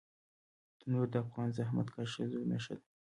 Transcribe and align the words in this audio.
تنور 0.79 1.07
د 1.11 1.15
افغان 1.23 1.49
زحمتکښ 1.57 2.07
ښځو 2.13 2.39
نښه 2.49 2.73
ده 2.79 2.87